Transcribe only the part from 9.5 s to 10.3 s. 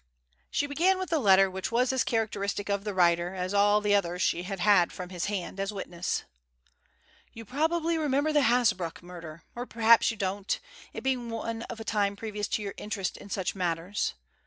or, perhaps, you